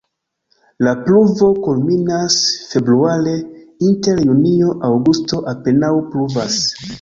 [0.85, 2.37] La pluvo kulminas
[2.69, 3.35] februare,
[3.89, 6.59] inter junio-aŭgusto apenaŭ pluvas.